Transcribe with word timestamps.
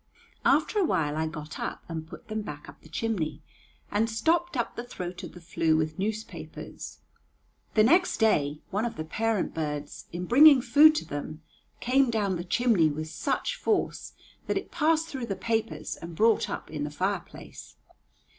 After 0.45 0.79
a 0.79 0.83
while 0.83 1.15
I 1.15 1.27
got 1.27 1.59
up 1.59 1.83
and 1.87 2.07
put 2.07 2.27
them 2.27 2.41
back 2.41 2.67
up 2.67 2.81
the 2.81 2.89
chimney, 2.89 3.43
and 3.91 4.09
stopped 4.09 4.57
up 4.57 4.75
the 4.75 4.83
throat 4.83 5.21
of 5.21 5.33
the 5.33 5.39
flue 5.39 5.77
with 5.77 5.99
newspapers. 5.99 7.01
The 7.75 7.83
next 7.83 8.17
day 8.17 8.61
one 8.71 8.83
of 8.83 8.95
the 8.95 9.03
parent 9.05 9.53
birds, 9.53 10.07
in 10.11 10.25
bringing 10.25 10.59
food 10.59 10.95
to 10.95 11.05
them, 11.05 11.43
came 11.81 12.09
down 12.09 12.35
the 12.37 12.43
chimney 12.43 12.89
with 12.89 13.11
such 13.11 13.55
force 13.55 14.13
that 14.47 14.57
it 14.57 14.71
passed 14.71 15.07
through 15.07 15.27
the 15.27 15.35
papers 15.35 15.95
and 15.97 16.15
brought 16.15 16.49
up 16.49 16.71
in 16.71 16.83
the 16.83 16.89
fireplace. 16.89 17.75